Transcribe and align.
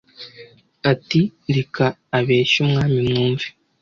Ati: 0.91 1.21
"Reka 1.55 1.85
abeshye 2.17 2.57
Umwami 2.65 2.97
mwumve! 3.07 3.45